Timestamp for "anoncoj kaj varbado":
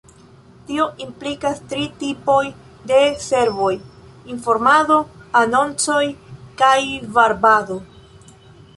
5.45-7.83